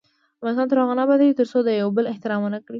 [0.39, 2.69] افغانستان تر هغو نه ابادیږي، ترڅو د یو بل احترام ونه کړو.